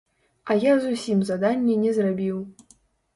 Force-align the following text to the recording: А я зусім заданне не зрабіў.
А 0.53 0.55
я 0.61 0.71
зусім 0.85 1.19
заданне 1.31 1.75
не 1.83 1.91
зрабіў. 1.99 2.41